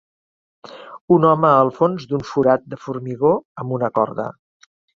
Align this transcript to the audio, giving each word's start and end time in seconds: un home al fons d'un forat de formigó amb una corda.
un 1.17 1.27
home 1.31 1.51
al 1.59 1.69
fons 1.75 2.09
d'un 2.13 2.25
forat 2.31 2.67
de 2.73 2.81
formigó 2.89 3.35
amb 3.65 3.79
una 3.79 3.95
corda. 4.01 4.31